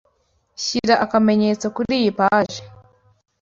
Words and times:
Shyira 0.63 0.95
akamenyetso 1.05 1.65
kuriyi 1.75 2.09
page. 2.17 2.57